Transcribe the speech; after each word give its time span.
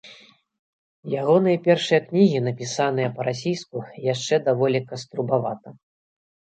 Ягоныя 1.23 1.57
першыя 1.67 1.99
кнігі 2.07 2.39
напісаныя 2.47 3.13
па-расійску 3.19 3.77
і 3.97 4.11
яшчэ 4.13 4.35
даволі 4.51 4.87
каструбавата. 4.89 5.81